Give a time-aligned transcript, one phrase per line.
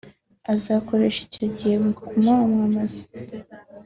[0.53, 3.01] azakoresha icyo gihe mu kumwamamaza